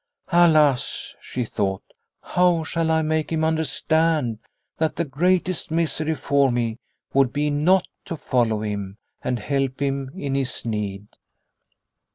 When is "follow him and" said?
8.17-9.37